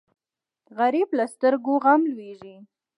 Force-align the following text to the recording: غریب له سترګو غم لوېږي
غریب 0.77 1.09
له 1.17 1.25
سترګو 1.33 1.73
غم 1.83 2.01
لوېږي 2.11 2.55